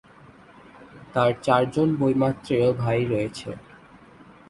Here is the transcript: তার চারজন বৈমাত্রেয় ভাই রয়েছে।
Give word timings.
তার 1.13 1.31
চারজন 1.43 1.89
বৈমাত্রেয় 1.99 2.69
ভাই 2.73 2.99
রয়েছে। 3.05 3.49